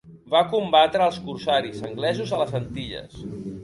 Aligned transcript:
Va 0.35 0.39
combatre 0.53 1.05
als 1.09 1.21
corsaris 1.27 1.87
anglesos 1.93 2.35
a 2.39 2.45
les 2.45 2.61
Antilles. 2.65 3.27